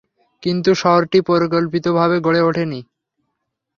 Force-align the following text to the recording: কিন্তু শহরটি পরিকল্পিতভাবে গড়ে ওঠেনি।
কিন্তু 0.43 0.69
শহরটি 0.75 1.19
পরিকল্পিতভাবে 1.29 2.17
গড়ে 2.19 2.41
ওঠেনি। 2.41 2.79